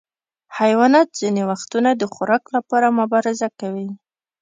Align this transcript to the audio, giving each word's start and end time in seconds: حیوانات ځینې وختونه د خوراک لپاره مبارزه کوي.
حیوانات 0.59 1.07
ځینې 1.19 1.41
وختونه 1.49 1.89
د 1.95 2.03
خوراک 2.13 2.43
لپاره 2.55 2.95
مبارزه 2.99 3.47
کوي. 3.59 3.89